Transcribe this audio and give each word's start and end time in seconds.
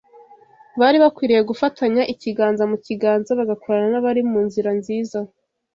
Bari 0.79 0.97
bakwiriye 1.03 1.41
gufatanya, 1.49 2.01
ikiganza 2.13 2.63
mu 2.71 2.77
kiganza, 2.85 3.29
bagakorana 3.39 3.87
n’abari 3.91 4.21
mu 4.31 4.39
nzira 4.47 4.69
nziza. 4.79 5.19